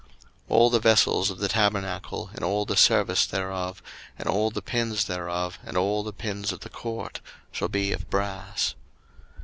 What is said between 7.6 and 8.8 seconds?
be of brass.